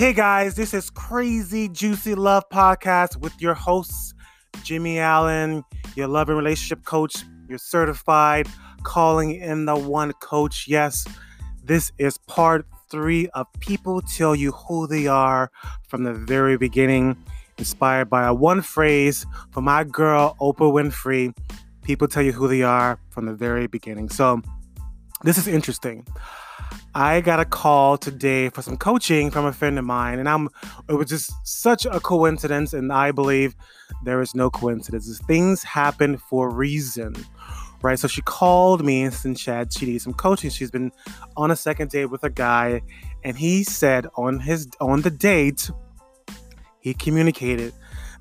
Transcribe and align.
Hey 0.00 0.14
guys, 0.14 0.54
this 0.54 0.72
is 0.72 0.88
Crazy 0.88 1.68
Juicy 1.68 2.14
Love 2.14 2.44
Podcast 2.50 3.18
with 3.18 3.38
your 3.38 3.52
hosts, 3.52 4.14
Jimmy 4.64 4.98
Allen, 4.98 5.62
your 5.94 6.08
love 6.08 6.30
and 6.30 6.38
relationship 6.38 6.86
coach, 6.86 7.22
your 7.50 7.58
certified 7.58 8.48
calling 8.82 9.32
in 9.34 9.66
the 9.66 9.76
one 9.76 10.14
coach. 10.14 10.64
Yes, 10.66 11.06
this 11.62 11.92
is 11.98 12.16
part 12.16 12.64
three 12.88 13.28
of 13.34 13.46
People 13.58 14.00
Tell 14.00 14.34
You 14.34 14.52
Who 14.52 14.86
They 14.86 15.06
Are 15.06 15.50
from 15.86 16.04
the 16.04 16.14
very 16.14 16.56
beginning, 16.56 17.14
inspired 17.58 18.08
by 18.08 18.26
a 18.26 18.32
one 18.32 18.62
phrase 18.62 19.26
from 19.50 19.64
my 19.64 19.84
girl, 19.84 20.34
Oprah 20.40 20.72
Winfrey. 20.72 21.36
People 21.82 22.08
tell 22.08 22.22
you 22.22 22.32
who 22.32 22.48
they 22.48 22.62
are 22.62 22.98
from 23.10 23.26
the 23.26 23.34
very 23.34 23.66
beginning. 23.66 24.08
So, 24.08 24.40
this 25.24 25.36
is 25.36 25.46
interesting. 25.46 26.06
I 26.94 27.20
got 27.20 27.40
a 27.40 27.44
call 27.44 27.96
today 27.98 28.48
for 28.48 28.62
some 28.62 28.76
coaching 28.76 29.30
from 29.30 29.44
a 29.46 29.52
friend 29.52 29.78
of 29.78 29.84
mine, 29.84 30.18
and 30.18 30.28
I'm 30.28 30.48
it 30.88 30.94
was 30.94 31.08
just 31.08 31.32
such 31.44 31.86
a 31.86 32.00
coincidence, 32.00 32.72
and 32.72 32.92
I 32.92 33.12
believe 33.12 33.54
there 34.04 34.20
is 34.20 34.34
no 34.34 34.50
coincidences. 34.50 35.20
Things 35.20 35.62
happen 35.62 36.16
for 36.16 36.48
a 36.48 36.52
reason. 36.52 37.14
Right. 37.82 37.98
So 37.98 38.08
she 38.08 38.20
called 38.20 38.84
me 38.84 39.04
and 39.04 39.38
said 39.38 39.72
she 39.72 39.86
needs 39.86 40.04
some 40.04 40.12
coaching. 40.12 40.50
She's 40.50 40.70
been 40.70 40.92
on 41.36 41.50
a 41.50 41.56
second 41.56 41.90
date 41.90 42.06
with 42.06 42.22
a 42.24 42.30
guy, 42.30 42.82
and 43.24 43.38
he 43.38 43.64
said 43.64 44.06
on 44.16 44.40
his 44.40 44.68
on 44.80 45.00
the 45.02 45.10
date, 45.10 45.70
he 46.80 46.92
communicated 46.92 47.72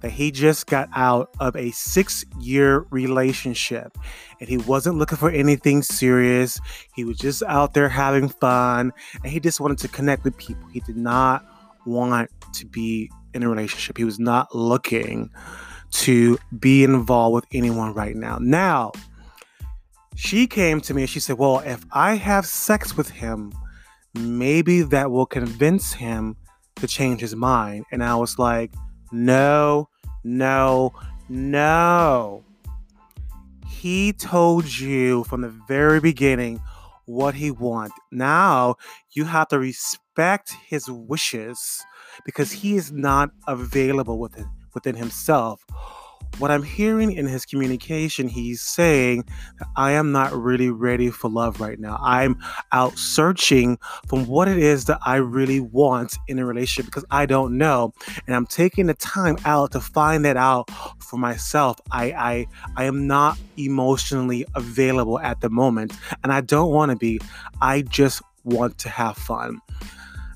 that 0.02 0.12
he 0.12 0.32
just 0.32 0.68
got 0.68 0.90
out 0.96 1.30
of 1.40 1.56
a 1.56 1.72
six 1.72 2.26
year 2.40 2.86
relationship 2.90 3.98
and 4.40 4.50
he 4.50 4.58
wasn't 4.58 4.98
looking 4.98 5.18
for 5.18 5.30
anything 5.30 5.82
serious. 5.82 6.60
He 6.96 7.04
was 7.04 7.18
just 7.18 7.44
out 7.44 7.74
there 7.74 7.90
having 7.90 8.30
fun 8.30 8.94
and 9.24 9.32
he 9.32 9.40
just 9.40 9.60
wanted 9.60 9.78
to 9.80 9.88
connect 9.88 10.24
with 10.24 10.38
people. 10.38 10.68
He 10.72 10.80
did 10.82 10.98
not 10.98 11.46
want 11.86 12.30
to 12.54 12.66
be 12.66 13.10
in 13.34 13.44
a 13.44 13.50
relationship, 13.50 13.98
he 13.98 14.04
was 14.04 14.20
not 14.20 14.56
looking 14.56 15.30
to 15.92 16.38
be 16.60 16.84
involved 16.84 17.36
with 17.36 17.46
anyone 17.52 17.94
right 17.94 18.16
now. 18.16 18.40
Now, 18.42 18.92
she 20.16 20.48
came 20.48 20.82
to 20.82 20.94
me 20.94 21.04
and 21.04 21.10
she 21.10 21.20
said, 21.20 21.38
Well, 21.38 21.60
if 21.60 21.86
I 21.92 22.16
have 22.16 22.46
sex 22.46 22.98
with 22.98 23.10
him, 23.10 23.54
maybe 24.16 24.82
that 24.82 25.12
will 25.12 25.26
convince 25.26 25.94
him 25.94 26.36
to 26.76 26.88
change 26.88 27.22
his 27.22 27.36
mind. 27.36 27.86
And 27.92 28.04
I 28.04 28.16
was 28.16 28.40
like, 28.40 28.74
no, 29.12 29.89
no, 30.24 30.94
no. 31.28 32.44
He 33.68 34.14
told 34.14 34.72
you 34.78 35.24
from 35.26 35.42
the 35.42 35.54
very 35.68 36.00
beginning 36.00 36.62
what 37.06 37.34
he 37.34 37.50
wants. 37.52 37.96
Now 38.12 38.76
you 39.12 39.26
have 39.26 39.48
to 39.50 39.60
respect 39.60 40.54
his 40.68 40.90
wishes 40.90 41.84
because 42.26 42.52
he 42.52 42.76
is 42.76 42.92
not 42.92 43.32
available 43.48 44.20
within 44.20 44.50
within 44.74 44.96
himself 44.96 45.66
what 46.38 46.52
I'm 46.52 46.64
hearing 46.64 47.12
in 47.12 47.28
his 47.28 47.46
communication, 47.46 48.30
he's 48.30 48.62
saying 48.62 49.26
that 49.60 49.68
I 49.76 49.92
am 49.92 50.12
not 50.12 50.32
really 50.34 50.70
ready 50.70 51.10
for 51.10 51.30
love 51.30 51.60
right 51.60 51.80
now. 51.80 51.98
I'm 52.02 52.38
out 52.72 52.98
searching 52.98 53.78
for 54.08 54.20
what 54.20 54.48
it 54.48 54.58
is 54.58 54.86
that 54.86 55.00
I 55.06 55.18
really 55.18 55.60
want 55.60 56.18
in 56.28 56.40
a 56.40 56.46
relationship 56.46 56.86
because 56.86 57.06
I 57.12 57.26
don't 57.26 57.58
know. 57.58 57.94
And 58.26 58.36
I'm 58.36 58.46
taking 58.46 58.88
the 58.88 58.94
time 58.94 59.38
out 59.46 59.72
to 59.74 59.82
find 59.82 60.24
that 60.26 60.38
out 60.38 60.70
for 61.02 61.18
myself. 61.18 61.80
I 61.92 62.12
I 62.12 62.48
I 62.78 62.84
am 62.86 63.08
not 63.08 63.38
emotionally 63.58 64.46
available 64.56 65.20
at 65.20 65.42
the 65.42 65.50
moment 65.50 65.94
and 66.24 66.32
I 66.32 66.42
don't 66.42 66.72
want 66.72 66.92
to 66.92 66.96
be. 66.96 67.20
I 67.62 67.82
just 67.82 68.22
want 68.44 68.78
to 68.80 68.90
have 68.90 69.18
fun. 69.18 69.60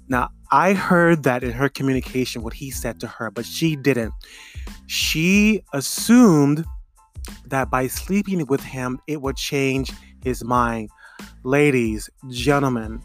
Now, 0.10 0.30
I 0.52 0.74
heard 0.74 1.24
that 1.24 1.44
in 1.44 1.52
her 1.52 1.70
communication 1.70 2.44
what 2.44 2.54
he 2.54 2.70
said 2.70 3.00
to 3.00 3.08
her, 3.08 3.32
but 3.32 3.46
she 3.46 3.76
didn't 3.76 4.14
she 4.88 5.64
assumed 5.74 6.66
that 7.48 7.70
by 7.70 7.88
sleeping 7.88 8.46
with 8.48 8.62
him, 8.62 9.00
it 9.08 9.22
would 9.22 9.36
change 9.38 9.92
his 10.24 10.44
mind. 10.44 10.90
Ladies, 11.44 12.10
gentlemen, 12.30 13.02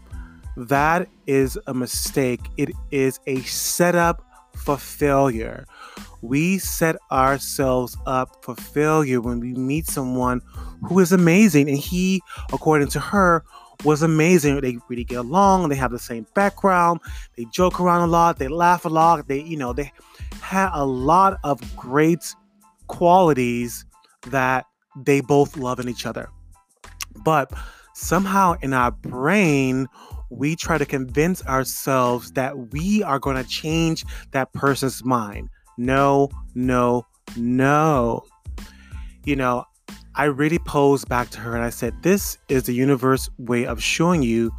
that 0.56 1.08
is 1.26 1.58
a 1.66 1.74
mistake. 1.74 2.40
It 2.56 2.70
is 2.90 3.20
a 3.26 3.40
setup 3.42 4.24
for 4.56 4.76
failure. 4.76 5.64
We 6.20 6.58
set 6.58 6.96
ourselves 7.12 7.96
up 8.06 8.44
for 8.44 8.56
failure 8.56 9.20
when 9.20 9.38
we 9.38 9.54
meet 9.54 9.86
someone 9.86 10.40
who 10.88 10.98
is 10.98 11.12
amazing. 11.12 11.68
And 11.68 11.78
he, 11.78 12.20
according 12.52 12.88
to 12.88 13.00
her, 13.00 13.44
was 13.84 14.02
amazing. 14.02 14.60
They 14.60 14.78
really 14.88 15.04
get 15.04 15.18
along. 15.18 15.68
They 15.68 15.76
have 15.76 15.90
the 15.90 15.98
same 15.98 16.26
background. 16.34 17.00
They 17.36 17.46
joke 17.52 17.80
around 17.80 18.02
a 18.02 18.06
lot. 18.06 18.38
They 18.38 18.48
laugh 18.48 18.84
a 18.84 18.88
lot. 18.88 19.26
They, 19.28 19.42
you 19.42 19.56
know, 19.56 19.72
they 19.72 19.92
had 20.40 20.70
a 20.72 20.84
lot 20.84 21.38
of 21.44 21.60
great 21.76 22.34
qualities 22.88 23.84
that 24.28 24.66
they 24.96 25.20
both 25.20 25.56
love 25.56 25.78
in 25.78 25.88
each 25.88 26.06
other. 26.06 26.28
But 27.24 27.52
somehow 27.94 28.54
in 28.62 28.72
our 28.72 28.90
brain, 28.90 29.86
we 30.30 30.56
try 30.56 30.78
to 30.78 30.86
convince 30.86 31.44
ourselves 31.46 32.32
that 32.32 32.72
we 32.72 33.02
are 33.02 33.18
going 33.18 33.36
to 33.36 33.48
change 33.48 34.04
that 34.32 34.52
person's 34.52 35.04
mind. 35.04 35.48
No, 35.76 36.28
no, 36.54 37.06
no. 37.36 38.24
You 39.24 39.36
know, 39.36 39.64
I 40.18 40.24
really 40.24 40.58
posed 40.58 41.08
back 41.08 41.30
to 41.30 41.38
her 41.38 41.54
and 41.54 41.64
I 41.64 41.70
said, 41.70 42.02
This 42.02 42.38
is 42.48 42.64
the 42.64 42.74
universe 42.74 43.30
way 43.38 43.64
of 43.64 43.80
showing 43.80 44.20
you 44.20 44.50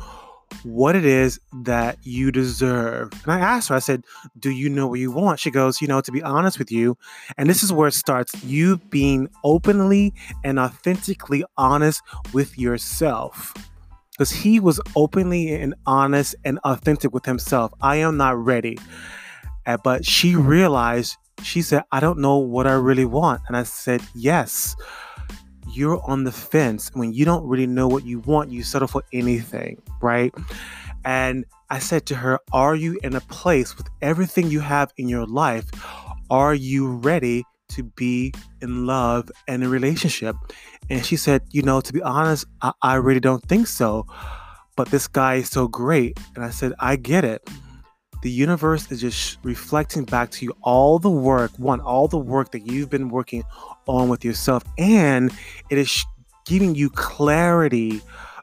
what 0.63 0.95
it 0.95 1.03
is 1.03 1.37
that 1.63 1.97
you 2.01 2.31
deserve. 2.31 3.11
And 3.23 3.33
I 3.33 3.39
asked 3.39 3.67
her, 3.67 3.75
I 3.75 3.79
said, 3.79 4.05
Do 4.39 4.51
you 4.51 4.69
know 4.69 4.87
what 4.87 5.01
you 5.01 5.11
want? 5.11 5.41
She 5.41 5.51
goes, 5.51 5.81
You 5.81 5.89
know, 5.89 5.99
to 5.99 6.13
be 6.13 6.23
honest 6.23 6.59
with 6.59 6.71
you, 6.71 6.97
and 7.37 7.49
this 7.49 7.61
is 7.61 7.73
where 7.73 7.89
it 7.89 7.93
starts 7.93 8.41
you 8.41 8.77
being 8.89 9.27
openly 9.43 10.13
and 10.45 10.57
authentically 10.59 11.43
honest 11.57 12.01
with 12.33 12.57
yourself. 12.57 13.53
Because 14.11 14.31
he 14.31 14.61
was 14.61 14.79
openly 14.95 15.53
and 15.53 15.75
honest 15.85 16.35
and 16.45 16.59
authentic 16.59 17.13
with 17.13 17.25
himself. 17.25 17.73
I 17.81 17.97
am 17.97 18.15
not 18.15 18.37
ready. 18.37 18.77
Uh, 19.65 19.75
but 19.75 20.05
she 20.05 20.37
realized, 20.37 21.17
she 21.43 21.61
said, 21.61 21.83
I 21.91 21.99
don't 21.99 22.19
know 22.19 22.37
what 22.37 22.65
I 22.65 22.73
really 22.73 23.05
want. 23.05 23.41
And 23.49 23.57
I 23.57 23.63
said, 23.63 24.01
Yes 24.15 24.77
you're 25.73 26.01
on 26.09 26.23
the 26.23 26.31
fence. 26.31 26.91
When 26.93 27.13
you 27.13 27.25
don't 27.25 27.45
really 27.47 27.67
know 27.67 27.87
what 27.87 28.05
you 28.05 28.19
want, 28.19 28.51
you 28.51 28.63
settle 28.63 28.87
for 28.87 29.03
anything, 29.13 29.81
right? 30.01 30.33
And 31.05 31.45
I 31.69 31.79
said 31.79 32.05
to 32.07 32.15
her, 32.15 32.39
Are 32.51 32.75
you 32.75 32.99
in 33.03 33.15
a 33.15 33.21
place 33.21 33.77
with 33.77 33.87
everything 34.01 34.49
you 34.49 34.59
have 34.59 34.91
in 34.97 35.07
your 35.07 35.25
life? 35.25 35.65
Are 36.29 36.53
you 36.53 36.87
ready 36.87 37.43
to 37.69 37.83
be 37.83 38.33
in 38.61 38.85
love 38.85 39.31
and 39.47 39.63
a 39.63 39.69
relationship? 39.69 40.35
And 40.89 41.05
she 41.05 41.15
said, 41.15 41.43
You 41.51 41.61
know, 41.61 41.81
to 41.81 41.93
be 41.93 42.01
honest, 42.01 42.45
I, 42.61 42.73
I 42.81 42.95
really 42.95 43.19
don't 43.19 43.43
think 43.47 43.67
so. 43.67 44.05
But 44.75 44.89
this 44.89 45.07
guy 45.07 45.35
is 45.35 45.49
so 45.49 45.67
great. 45.67 46.17
And 46.35 46.43
I 46.43 46.49
said, 46.49 46.73
I 46.79 46.95
get 46.95 47.25
it 47.25 47.47
the 48.21 48.29
universe 48.29 48.91
is 48.91 48.99
just 48.99 49.37
reflecting 49.43 50.03
back 50.03 50.29
to 50.31 50.45
you 50.45 50.53
all 50.61 50.99
the 50.99 51.09
work, 51.09 51.51
one, 51.57 51.79
all 51.79 52.07
the 52.07 52.17
work 52.17 52.51
that 52.51 52.67
you've 52.67 52.89
been 52.89 53.09
working 53.09 53.43
on 53.89 54.07
with 54.07 54.23
yourself, 54.23 54.63
and 54.77 55.31
it 55.69 55.77
is 55.77 56.05
giving 56.45 56.75
you 56.75 56.89
clarity 56.89 58.01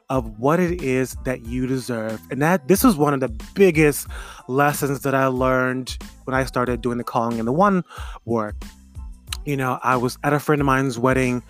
of 0.09 0.39
what 0.39 0.59
it 0.59 0.81
is 0.81 1.15
that 1.25 1.45
you 1.45 1.67
deserve. 1.67 2.21
And 2.31 2.41
that 2.41 2.67
this 2.67 2.83
was 2.83 2.95
one 2.95 3.13
of 3.13 3.19
the 3.19 3.29
biggest 3.53 4.07
lessons 4.47 5.01
that 5.01 5.13
I 5.13 5.27
learned 5.27 5.97
when 6.23 6.35
I 6.35 6.45
started 6.45 6.81
doing 6.81 6.97
the 6.97 7.03
calling 7.03 7.39
and 7.39 7.47
the 7.47 7.53
one 7.53 7.83
work. 8.25 8.55
You 9.45 9.55
know, 9.55 9.79
I 9.81 9.95
was 9.95 10.17
at 10.23 10.33
a 10.33 10.39
friend 10.39 10.61
of 10.61 10.65
mine's 10.65 10.99
wedding 10.99 11.41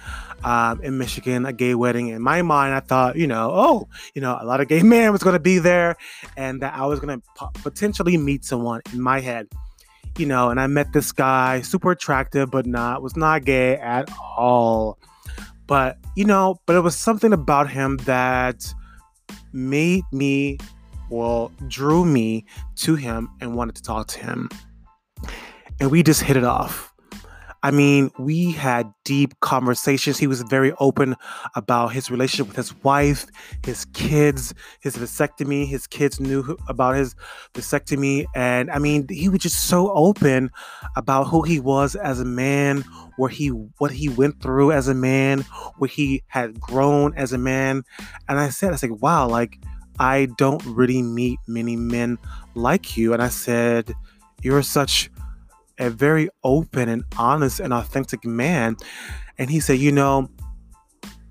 um, 0.44 0.82
in 0.84 0.98
Michigan, 0.98 1.46
a 1.46 1.54
gay 1.54 1.74
wedding. 1.74 2.10
In 2.10 2.22
my 2.22 2.44
mind, 2.44 2.76
I 2.76 2.80
thought, 2.80 3.16
you 3.16 3.26
know, 3.26 3.52
oh, 3.54 3.90
you 4.14 4.22
know, 4.22 4.38
a 4.40 4.46
lot 4.46 4.62
of 4.62 4.68
gay 4.68 4.82
men 4.84 5.12
was 5.12 5.24
going 5.24 5.34
to 5.34 5.40
be 5.40 5.58
there, 5.58 5.96
and 6.36 6.62
that 6.62 6.76
I 6.76 6.86
was 6.86 7.00
going 7.00 7.20
to 7.20 7.50
potentially 7.64 8.18
meet 8.18 8.46
someone 8.46 8.82
in 8.94 9.02
my 9.02 9.20
head, 9.20 9.48
you 10.20 10.26
know. 10.26 10.50
And 10.50 10.60
I 10.60 10.68
met 10.68 10.94
this 10.94 11.12
guy, 11.12 11.62
super 11.62 11.92
attractive, 11.92 12.52
but 12.52 12.66
not 12.66 13.02
was 13.02 13.16
not 13.16 13.46
gay 13.46 13.78
at 13.78 14.10
all. 14.38 15.00
But 15.68 15.98
you 16.16 16.26
know, 16.26 16.60
but 16.66 16.76
it 16.76 16.82
was 16.82 16.96
something 16.96 17.34
about 17.34 17.70
him 17.70 17.98
that 18.06 18.74
made 19.54 20.04
me, 20.12 20.58
well, 21.10 21.52
drew 21.68 22.06
me 22.06 22.46
to 22.78 22.96
him 22.96 23.30
and 23.42 23.56
wanted 23.56 23.76
to 23.76 23.84
talk 23.84 24.08
to 24.08 24.20
him. 24.20 24.50
And 25.80 25.92
we 25.92 26.04
just 26.04 26.22
hit 26.22 26.38
it 26.38 26.44
off 26.44 26.94
I 27.64 27.72
mean, 27.72 28.12
we 28.20 28.52
had 28.52 28.92
deep 29.04 29.40
conversations. 29.40 30.18
He 30.18 30.28
was 30.28 30.42
very 30.44 30.74
open 30.80 31.16
about 31.56 31.88
his 31.94 32.12
relationship 32.12 32.48
with 32.48 32.56
his 32.56 32.76
wife, 32.84 33.26
his 33.64 33.86
kids, 33.86 34.54
his 34.80 34.96
vasectomy. 34.96 35.68
His 35.68 35.88
kids 35.88 36.20
knew 36.20 36.58
about 36.68 36.96
his 36.96 37.16
vasectomy. 37.54 38.26
And 38.36 38.70
I 38.70 38.80
mean, 38.80 39.08
he 39.10 39.28
was 39.30 39.40
just 39.40 39.66
so 39.68 39.92
open 39.92 40.52
about 40.96 41.26
who 41.26 41.42
he 41.42 41.60
was 41.60 41.96
as 41.96 42.20
a 42.20 42.26
man, 42.26 42.82
where 43.18 43.30
he 43.30 43.48
what 43.48 43.92
he 43.92 44.10
went 44.10 44.42
through 44.42 44.72
as 44.72 44.88
a 44.88 44.94
man, 44.94 45.42
where 45.78 45.90
he 45.90 46.24
had 46.28 46.60
grown 46.60 47.14
as 47.16 47.34
a 47.34 47.38
man. 47.38 47.84
And 48.30 48.40
I 48.40 48.50
said, 48.50 48.72
I 48.72 48.76
said, 48.76 48.92
wow, 48.92 49.28
like 49.28 49.60
I 50.00 50.28
don't 50.38 50.64
really 50.66 51.02
meet 51.02 51.40
many 51.48 51.76
men 51.76 52.18
like 52.56 52.98
you. 52.98 53.14
And 53.14 53.22
I 53.22 53.30
said, 53.30 53.94
You're 54.42 54.64
such 54.64 55.10
a 55.80 55.90
very 55.90 56.30
open 56.44 56.90
and 56.90 57.04
honest 57.18 57.60
and 57.60 57.74
authentic 57.74 58.26
man. 58.26 58.76
And 59.38 59.50
he 59.50 59.60
said, 59.60 59.80
You 59.80 59.92
know, 59.92 60.30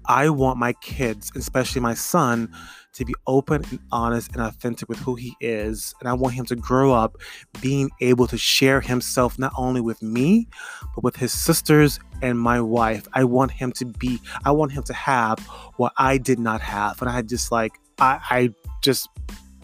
I 0.06 0.28
want 0.30 0.58
my 0.58 0.72
kids, 0.74 1.32
especially 1.34 1.80
my 1.80 1.94
son, 1.94 2.52
to 2.94 3.04
be 3.04 3.14
open 3.26 3.62
and 3.70 3.78
honest 3.92 4.32
and 4.32 4.40
authentic 4.40 4.88
with 4.88 4.98
who 4.98 5.14
he 5.14 5.34
is. 5.40 5.94
And 6.00 6.08
I 6.08 6.14
want 6.14 6.34
him 6.34 6.46
to 6.46 6.56
grow 6.56 6.92
up 6.92 7.16
being 7.60 7.90
able 8.00 8.26
to 8.28 8.38
share 8.38 8.80
himself 8.80 9.38
not 9.38 9.52
only 9.56 9.80
with 9.80 10.02
me, 10.02 10.48
but 10.94 11.04
with 11.04 11.16
his 11.16 11.32
sisters 11.32 12.00
and 12.22 12.38
my 12.38 12.60
wife. 12.60 13.06
I 13.12 13.24
want 13.24 13.50
him 13.50 13.72
to 13.72 13.84
be, 13.84 14.20
I 14.44 14.52
want 14.52 14.72
him 14.72 14.82
to 14.84 14.94
have 14.94 15.40
what 15.76 15.92
I 15.98 16.16
did 16.16 16.38
not 16.38 16.62
have. 16.62 17.02
And 17.02 17.10
I 17.10 17.22
just 17.22 17.52
like, 17.52 17.72
I, 17.98 18.18
I 18.30 18.50
just 18.82 19.08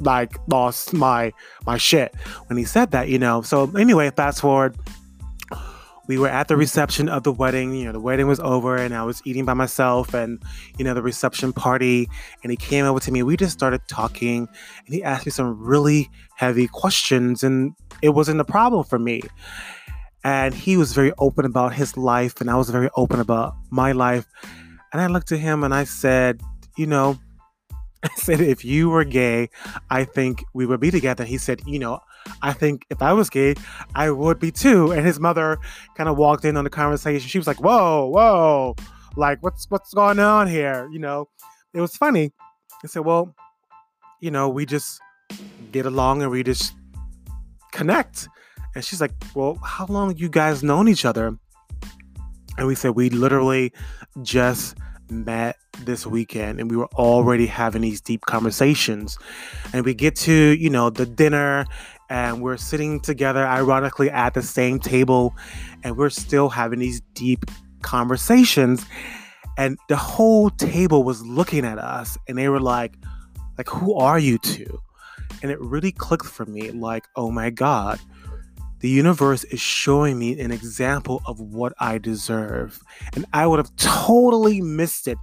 like 0.01 0.37
lost 0.49 0.93
my 0.93 1.33
my 1.67 1.77
shit 1.77 2.15
when 2.47 2.57
he 2.57 2.65
said 2.65 2.91
that, 2.93 3.09
you 3.09 3.19
know. 3.19 3.43
So 3.43 3.71
anyway, 3.77 4.11
fast 4.11 4.41
forward 4.41 4.77
we 6.07 6.19
were 6.19 6.29
at 6.29 6.49
the 6.49 6.57
reception 6.57 7.09
of 7.09 7.23
the 7.23 7.33
wedding. 7.33 7.75
You 7.75 7.87
know, 7.87 7.93
the 7.93 8.01
wedding 8.01 8.27
was 8.27 8.41
over 8.41 8.77
and 8.77 8.95
I 8.95 9.05
was 9.05 9.23
eating 9.25 9.45
by 9.45 9.55
myself 9.55 10.15
and, 10.15 10.43
you 10.79 10.85
know, 10.85 10.95
the 10.95 11.03
reception 11.03 11.53
party. 11.53 12.09
And 12.43 12.51
he 12.51 12.57
came 12.57 12.85
over 12.85 13.01
to 13.01 13.13
me. 13.13 13.23
We 13.23 13.37
just 13.37 13.53
started 13.53 13.81
talking 13.89 14.49
and 14.85 14.95
he 14.95 15.03
asked 15.03 15.27
me 15.27 15.33
some 15.33 15.59
really 15.59 16.11
heavy 16.37 16.67
questions. 16.69 17.43
And 17.43 17.75
it 18.03 18.11
wasn't 18.11 18.41
a 18.41 18.45
problem 18.45 18.85
for 18.85 18.99
me. 18.99 19.23
And 20.25 20.55
he 20.55 20.77
was 20.77 20.93
very 20.93 21.13
open 21.19 21.45
about 21.45 21.75
his 21.75 21.97
life 21.97 22.41
and 22.41 22.51
I 22.51 22.57
was 22.57 22.71
very 22.71 22.91
open 22.97 23.21
about 23.21 23.55
my 23.71 23.93
life. 23.93 24.27
And 24.93 25.01
I 25.01 25.07
looked 25.07 25.33
at 25.33 25.39
him 25.39 25.65
and 25.65 25.75
I 25.75 25.85
said, 25.85 26.41
you 26.77 26.87
know, 26.87 27.19
I 28.05 28.09
said, 28.17 28.41
if 28.41 28.65
you 28.65 28.91
were 28.91 29.05
gay, 29.05 29.51
I 29.91 30.05
think 30.05 30.45
we 30.55 30.67
would 30.67 30.81
be 30.81 30.91
together. 30.91 31.25
He 31.25 31.39
said, 31.39 31.63
you 31.67 31.79
know, 31.79 32.01
I 32.41 32.53
think 32.53 32.85
if 32.91 33.03
I 33.03 33.13
was 33.13 33.31
gay, 33.31 33.55
I 33.95 34.11
would 34.11 34.39
be 34.39 34.51
too. 34.51 34.93
And 34.93 35.07
his 35.07 35.21
mother 35.21 35.59
kind 35.97 36.09
of 36.09 36.17
walked 36.17 36.45
in 36.45 36.57
on 36.57 36.65
the 36.65 36.71
conversation. 36.71 37.29
She 37.29 37.39
was 37.39 37.47
like, 37.47 37.61
"Whoa, 37.61 38.07
whoa, 38.07 38.77
like 39.17 39.43
what's 39.43 39.67
what's 39.71 39.93
going 39.95 40.19
on 40.19 40.49
here?" 40.49 40.89
You 40.93 40.99
know, 40.99 41.29
it 41.75 41.81
was 41.81 41.97
funny. 41.97 42.33
I 42.85 42.87
said, 42.87 43.05
"Well, 43.05 43.35
you 44.21 44.31
know, 44.31 44.49
we 44.49 44.67
just 44.67 45.01
get 45.73 45.87
along 45.87 46.23
and 46.23 46.31
we 46.31 46.43
just 46.43 46.75
connect." 47.73 48.29
And 48.75 48.85
she's 48.85 49.01
like, 49.01 49.13
"Well, 49.35 49.57
how 49.57 49.87
long 49.87 50.17
you 50.17 50.29
guys 50.29 50.63
known 50.63 50.89
each 50.89 51.05
other?" 51.05 51.37
And 52.59 52.67
we 52.67 52.75
said, 52.75 52.91
"We 52.91 53.11
literally 53.11 53.73
just 54.23 54.77
met 55.13 55.57
this 55.85 56.07
weekend 56.07 56.61
and 56.61 56.71
we 56.71 56.77
were 56.77 56.93
already 56.95 57.47
having 57.47 57.83
these 57.83 58.01
deep 58.01 58.23
conversations 58.23 59.19
and 59.73 59.85
we 59.85 59.95
get 59.95 60.15
to 60.15 60.33
you 60.33 60.69
know 60.69 60.91
the 60.91 61.07
dinner 61.07 61.65
and 62.13 62.43
we're 62.43 62.59
sitting 62.59 63.01
together, 63.01 63.47
ironically, 63.47 64.11
at 64.11 64.35
the 64.35 64.43
same 64.43 64.79
table, 64.79 65.35
and 65.83 65.97
we're 65.97 66.11
still 66.11 66.51
having 66.51 66.79
these 66.79 67.01
deep 67.15 67.47
conversations. 67.81 68.85
And 69.57 69.79
the 69.89 69.97
whole 69.97 70.51
table 70.51 71.05
was 71.05 71.25
looking 71.25 71.65
at 71.65 71.79
us, 71.79 72.19
and 72.29 72.37
they 72.37 72.51
were 72.51 72.61
like, 72.61 72.99
like, 73.57 73.71
who 73.71 73.95
are 73.95 74.19
you 74.19 74.37
two? 74.37 74.79
And 75.41 75.51
it 75.51 75.59
really 75.59 75.91
clicked 75.91 76.27
for 76.27 76.45
me, 76.45 76.71
like, 76.71 77.07
oh 77.17 77.31
my 77.31 77.49
God, 77.49 77.99
the 78.83 78.89
universe 78.89 79.45
is 79.45 79.61
showing 79.61 80.19
me 80.19 80.39
an 80.41 80.51
example 80.51 81.23
of 81.27 81.39
what 81.39 81.73
I 81.79 81.99
deserve. 81.99 82.83
And 83.15 83.25
I 83.33 83.47
would 83.47 83.59
have 83.61 83.75
totally 83.77 84.61
missed 84.61 85.07
it. 85.07 85.17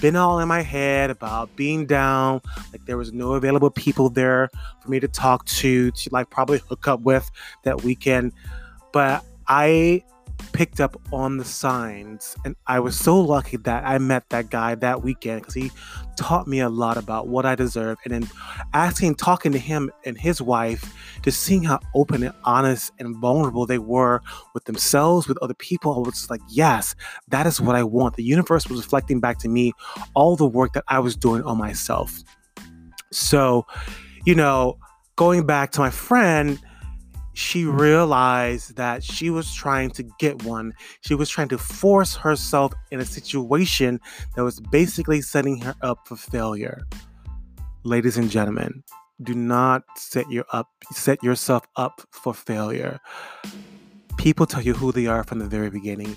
Been 0.00 0.16
all 0.16 0.40
in 0.40 0.48
my 0.48 0.62
head 0.62 1.10
about 1.10 1.54
being 1.54 1.84
down, 1.84 2.40
like 2.72 2.86
there 2.86 2.96
was 2.96 3.12
no 3.12 3.34
available 3.34 3.70
people 3.70 4.08
there 4.08 4.48
for 4.82 4.90
me 4.90 5.00
to 5.00 5.06
talk 5.06 5.44
to, 5.44 5.90
to 5.90 6.10
like 6.12 6.30
probably 6.30 6.60
hook 6.66 6.88
up 6.88 7.00
with 7.02 7.30
that 7.64 7.84
weekend. 7.84 8.32
But 8.90 9.22
I 9.48 10.02
picked 10.52 10.80
up 10.80 11.00
on 11.12 11.36
the 11.36 11.44
signs. 11.44 12.36
And 12.44 12.54
I 12.66 12.80
was 12.80 12.98
so 12.98 13.18
lucky 13.20 13.56
that 13.58 13.84
I 13.84 13.98
met 13.98 14.28
that 14.30 14.50
guy 14.50 14.74
that 14.76 15.02
weekend 15.02 15.42
because 15.42 15.54
he 15.54 15.72
taught 16.16 16.46
me 16.46 16.60
a 16.60 16.68
lot 16.68 16.96
about 16.96 17.28
what 17.28 17.44
I 17.44 17.54
deserve. 17.54 17.98
And 18.04 18.14
then 18.14 18.30
asking, 18.72 19.16
talking 19.16 19.52
to 19.52 19.58
him 19.58 19.90
and 20.04 20.18
his 20.18 20.40
wife, 20.40 20.94
just 21.22 21.42
seeing 21.42 21.64
how 21.64 21.80
open 21.94 22.22
and 22.22 22.34
honest 22.44 22.92
and 22.98 23.16
vulnerable 23.16 23.66
they 23.66 23.78
were 23.78 24.20
with 24.54 24.64
themselves, 24.64 25.26
with 25.26 25.38
other 25.42 25.54
people, 25.54 25.94
I 25.94 25.98
was 25.98 26.30
like, 26.30 26.42
yes, 26.48 26.94
that 27.28 27.46
is 27.46 27.60
what 27.60 27.74
I 27.74 27.82
want. 27.82 28.16
The 28.16 28.24
universe 28.24 28.68
was 28.68 28.80
reflecting 28.80 29.20
back 29.20 29.38
to 29.38 29.48
me 29.48 29.72
all 30.14 30.36
the 30.36 30.46
work 30.46 30.72
that 30.74 30.84
I 30.88 31.00
was 31.00 31.16
doing 31.16 31.42
on 31.42 31.58
myself. 31.58 32.22
So, 33.10 33.66
you 34.24 34.34
know, 34.34 34.78
going 35.16 35.46
back 35.46 35.70
to 35.72 35.80
my 35.80 35.90
friend, 35.90 36.58
she 37.34 37.64
realized 37.64 38.76
that 38.76 39.02
she 39.02 39.28
was 39.28 39.52
trying 39.52 39.90
to 39.90 40.04
get 40.18 40.42
one. 40.44 40.72
She 41.02 41.14
was 41.14 41.28
trying 41.28 41.48
to 41.48 41.58
force 41.58 42.16
herself 42.16 42.72
in 42.90 43.00
a 43.00 43.04
situation 43.04 44.00
that 44.34 44.44
was 44.44 44.60
basically 44.60 45.20
setting 45.20 45.60
her 45.60 45.74
up 45.82 46.06
for 46.06 46.16
failure. 46.16 46.82
Ladies 47.82 48.16
and 48.16 48.30
gentlemen, 48.30 48.82
do 49.22 49.34
not 49.34 49.82
set 49.96 50.30
your 50.30 50.44
up 50.52 50.68
set 50.92 51.22
yourself 51.22 51.64
up 51.76 52.02
for 52.10 52.32
failure. 52.32 53.00
People 54.16 54.46
tell 54.46 54.62
you 54.62 54.74
who 54.74 54.92
they 54.92 55.06
are 55.06 55.24
from 55.24 55.40
the 55.40 55.46
very 55.46 55.70
beginning. 55.70 56.16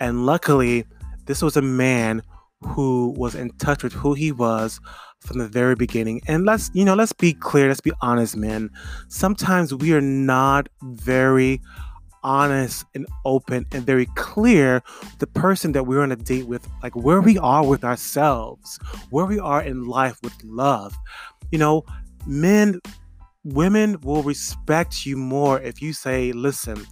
And 0.00 0.26
luckily, 0.26 0.84
this 1.26 1.42
was 1.42 1.56
a 1.56 1.62
man 1.62 2.22
who 2.62 3.14
was 3.16 3.34
in 3.34 3.50
touch 3.58 3.82
with 3.82 3.92
who 3.92 4.14
he 4.14 4.32
was 4.32 4.80
from 5.20 5.38
the 5.38 5.48
very 5.48 5.74
beginning. 5.74 6.20
And 6.26 6.44
let's, 6.44 6.70
you 6.72 6.84
know, 6.84 6.94
let's 6.94 7.12
be 7.12 7.32
clear, 7.32 7.68
let's 7.68 7.80
be 7.80 7.92
honest, 8.00 8.36
men. 8.36 8.70
Sometimes 9.08 9.74
we 9.74 9.92
are 9.92 10.00
not 10.00 10.68
very 10.82 11.60
honest 12.22 12.84
and 12.94 13.06
open 13.24 13.64
and 13.72 13.84
very 13.84 14.06
clear 14.16 14.82
the 15.20 15.26
person 15.26 15.72
that 15.72 15.84
we're 15.84 16.02
on 16.02 16.12
a 16.12 16.16
date 16.16 16.46
with, 16.46 16.66
like 16.82 16.96
where 16.96 17.20
we 17.20 17.38
are 17.38 17.64
with 17.64 17.84
ourselves, 17.84 18.78
where 19.10 19.26
we 19.26 19.38
are 19.38 19.62
in 19.62 19.84
life 19.84 20.18
with 20.22 20.34
love. 20.42 20.96
You 21.52 21.58
know, 21.58 21.84
men, 22.26 22.80
women 23.44 24.00
will 24.00 24.22
respect 24.22 25.06
you 25.06 25.16
more 25.16 25.60
if 25.60 25.80
you 25.80 25.92
say, 25.92 26.32
listen, 26.32 26.84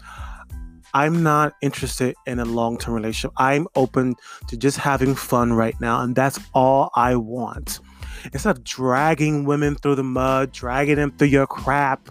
I'm 0.94 1.24
not 1.24 1.54
interested 1.60 2.14
in 2.26 2.38
a 2.38 2.44
long 2.44 2.78
term 2.78 2.94
relationship. 2.94 3.32
I'm 3.36 3.66
open 3.74 4.14
to 4.48 4.56
just 4.56 4.78
having 4.78 5.14
fun 5.14 5.52
right 5.52 5.78
now, 5.80 6.00
and 6.00 6.14
that's 6.14 6.38
all 6.54 6.90
I 6.94 7.16
want. 7.16 7.80
Instead 8.32 8.56
of 8.56 8.64
dragging 8.64 9.44
women 9.44 9.74
through 9.74 9.96
the 9.96 10.04
mud, 10.04 10.52
dragging 10.52 10.96
them 10.96 11.10
through 11.10 11.28
your 11.28 11.48
crap, 11.48 12.08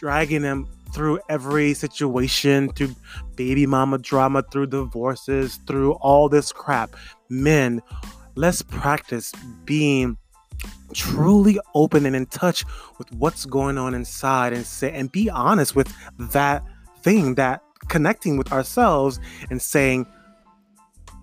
dragging 0.00 0.42
them 0.42 0.68
through 0.92 1.20
every 1.28 1.72
situation, 1.72 2.68
through 2.72 2.94
baby 3.36 3.64
mama 3.64 3.98
drama, 3.98 4.42
through 4.50 4.66
divorces, 4.66 5.60
through 5.66 5.92
all 5.94 6.28
this 6.28 6.52
crap. 6.52 6.96
Men, 7.28 7.80
let's 8.34 8.60
practice 8.62 9.32
being 9.64 10.16
truly 10.94 11.58
open 11.74 12.06
and 12.06 12.16
in 12.16 12.26
touch 12.26 12.64
with 12.98 13.12
what's 13.12 13.44
going 13.44 13.78
on 13.78 13.94
inside 13.94 14.52
and 14.52 14.64
say 14.64 14.90
and 14.92 15.12
be 15.12 15.28
honest 15.28 15.76
with 15.76 15.92
that 16.18 16.64
thing 17.02 17.34
that 17.34 17.62
connecting 17.88 18.36
with 18.36 18.52
ourselves 18.52 19.20
and 19.50 19.60
saying, 19.60 20.06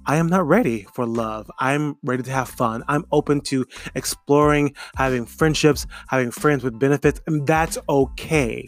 I 0.05 0.17
am 0.17 0.27
not 0.27 0.46
ready 0.46 0.86
for 0.93 1.05
love. 1.05 1.50
I'm 1.60 1.96
ready 2.03 2.24
to 2.24 2.32
have 2.32 2.50
fun. 2.50 2.84
I'm 2.89 3.05
open 3.12 3.39
to 3.41 3.65
exploring, 3.96 4.75
having 4.96 5.25
friendships, 5.25 5.88
having 6.08 6.29
friends 6.29 6.63
with 6.63 6.77
benefits, 6.77 7.22
and 7.25 7.48
that's 7.48 7.77
okay. 7.88 8.67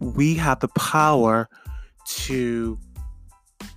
We 0.00 0.34
have 0.36 0.60
the 0.60 0.68
power 0.68 1.48
to 2.06 2.78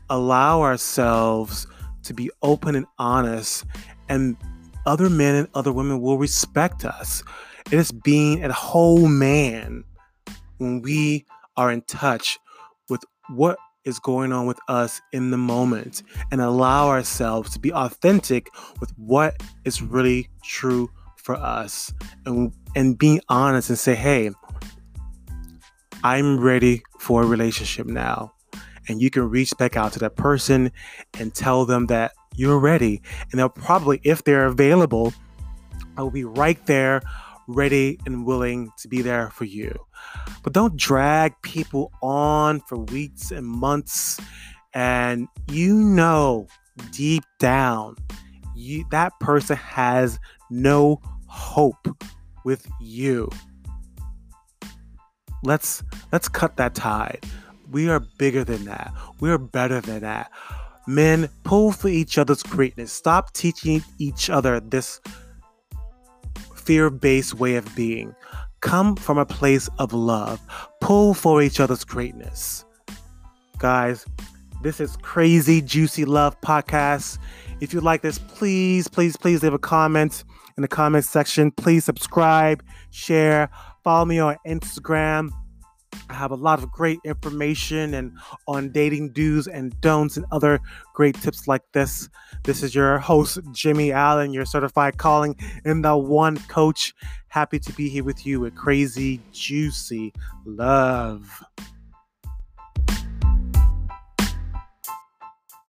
allow 0.09 0.61
ourselves 0.61 1.67
to 2.03 2.13
be 2.13 2.31
open 2.41 2.75
and 2.75 2.85
honest, 2.97 3.65
and 4.07 4.37
other 4.85 5.09
men 5.09 5.35
and 5.35 5.49
other 5.53 5.73
women 5.73 5.99
will 5.99 6.17
respect 6.17 6.85
us. 6.85 7.23
It 7.65 7.73
is 7.73 7.91
being 7.91 8.41
a 8.41 8.53
whole 8.53 9.09
man 9.09 9.83
when 10.59 10.81
we 10.81 11.25
are 11.57 11.71
in 11.71 11.81
touch 11.81 12.39
with 12.89 13.03
what 13.29 13.57
is 13.85 13.99
going 13.99 14.31
on 14.31 14.45
with 14.45 14.59
us 14.67 15.01
in 15.13 15.31
the 15.31 15.37
moment 15.37 16.03
and 16.31 16.41
allow 16.41 16.87
ourselves 16.89 17.51
to 17.51 17.59
be 17.59 17.71
authentic 17.73 18.49
with 18.79 18.91
what 18.97 19.41
is 19.65 19.81
really 19.81 20.29
true 20.43 20.89
for 21.15 21.35
us 21.35 21.93
and 22.25 22.53
and 22.75 22.97
being 22.97 23.19
honest 23.29 23.69
and 23.69 23.79
say 23.79 23.95
hey 23.95 24.29
I'm 26.03 26.39
ready 26.39 26.83
for 26.99 27.23
a 27.23 27.25
relationship 27.25 27.87
now. 27.87 28.33
And 28.87 29.01
you 29.01 29.09
can 29.09 29.29
reach 29.29 29.57
back 29.57 29.75
out 29.75 29.93
to 29.93 29.99
that 29.99 30.15
person 30.15 30.71
and 31.19 31.33
tell 31.33 31.65
them 31.65 31.87
that 31.87 32.13
you're 32.35 32.59
ready. 32.59 33.01
And 33.31 33.39
they'll 33.39 33.49
probably 33.49 33.99
if 34.03 34.23
they're 34.23 34.45
available 34.45 35.13
I'll 35.97 36.11
be 36.11 36.23
right 36.23 36.63
there 36.67 37.01
ready 37.47 37.99
and 38.05 38.25
willing 38.25 38.69
to 38.79 38.87
be 38.87 39.01
there 39.01 39.29
for 39.29 39.45
you. 39.45 39.73
But 40.43 40.53
don't 40.53 40.75
drag 40.75 41.33
people 41.41 41.91
on 42.01 42.61
for 42.61 42.77
weeks 42.77 43.31
and 43.31 43.45
months. 43.45 44.19
And 44.73 45.27
you 45.49 45.75
know 45.75 46.47
deep 46.91 47.23
down, 47.39 47.95
you, 48.55 48.85
that 48.91 49.13
person 49.19 49.55
has 49.55 50.19
no 50.49 51.01
hope 51.27 51.87
with 52.43 52.67
you. 52.79 53.29
Let's 55.43 55.83
let's 56.11 56.27
cut 56.27 56.57
that 56.57 56.75
tide. 56.75 57.25
We 57.71 57.89
are 57.89 57.99
bigger 57.99 58.43
than 58.43 58.65
that. 58.65 58.93
We 59.19 59.29
are 59.29 59.37
better 59.37 59.81
than 59.81 60.01
that. 60.01 60.31
Men, 60.87 61.29
pull 61.43 61.73
for 61.73 61.89
each 61.89 62.17
other's 62.17 62.41
greatness. 62.41 62.93
Stop 62.93 63.33
teaching 63.33 63.83
each 63.99 64.29
other 64.29 64.59
this 64.61 65.01
fear 66.67 66.89
based 66.89 67.33
way 67.35 67.55
of 67.55 67.75
being. 67.77 68.13
Come 68.59 68.97
from 68.97 69.17
a 69.17 69.25
place 69.25 69.69
of 69.79 69.93
love. 69.93 70.41
Pull 70.81 71.13
for 71.13 71.41
each 71.41 71.61
other's 71.61 71.85
greatness. 71.85 72.65
Guys, 73.57 74.05
this 74.63 74.81
is 74.81 74.97
Crazy 74.97 75.61
Juicy 75.61 76.03
Love 76.03 76.39
Podcast. 76.41 77.19
If 77.61 77.73
you 77.73 77.79
like 77.79 78.01
this, 78.01 78.19
please, 78.19 78.89
please, 78.89 79.15
please 79.15 79.41
leave 79.43 79.53
a 79.53 79.57
comment 79.57 80.25
in 80.57 80.61
the 80.61 80.67
comment 80.67 81.05
section. 81.05 81.51
Please 81.51 81.85
subscribe, 81.85 82.61
share, 82.91 83.49
follow 83.85 84.03
me 84.03 84.19
on 84.19 84.35
Instagram. 84.45 85.29
I 86.09 86.13
have 86.13 86.31
a 86.31 86.35
lot 86.35 86.63
of 86.63 86.71
great 86.71 86.99
information 87.03 87.93
and 87.93 88.13
on 88.47 88.71
dating 88.71 89.13
do's 89.13 89.47
and 89.47 89.79
don'ts 89.81 90.17
and 90.17 90.25
other 90.31 90.59
great 90.93 91.19
tips 91.21 91.47
like 91.47 91.63
this. 91.73 92.09
This 92.43 92.63
is 92.63 92.73
your 92.73 92.99
host, 92.99 93.39
Jimmy 93.51 93.91
Allen, 93.91 94.33
your 94.33 94.45
certified 94.45 94.97
calling 94.97 95.35
in 95.65 95.81
the 95.81 95.97
one 95.97 96.37
coach. 96.47 96.93
Happy 97.27 97.59
to 97.59 97.73
be 97.73 97.89
here 97.89 98.03
with 98.03 98.25
you 98.25 98.39
with 98.39 98.55
crazy, 98.55 99.21
juicy 99.31 100.13
love. 100.45 101.43